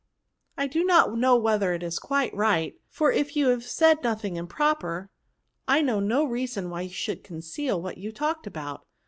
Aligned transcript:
"I 0.57 0.65
do 0.65 0.83
not 0.83 1.15
know 1.15 1.35
whether 1.37 1.73
that 1.77 1.85
is 1.85 1.99
quite 1.99 2.33
right; 2.33 2.73
for 2.89 3.11
if 3.11 3.35
you 3.35 3.59
said 3.61 4.01
nothing 4.01 4.33
imprc^er, 4.33 5.09
I 5.67 5.77
156 5.77 5.77
KOUNS. 5.77 5.85
know 5.85 5.99
no 5.99 6.23
reason 6.25 6.69
why 6.71 6.81
you 6.81 6.89
should 6.89 7.23
conceal 7.23 7.79
what 7.79 7.99
you 7.99 8.11
talked 8.11 8.47
about." 8.47 8.87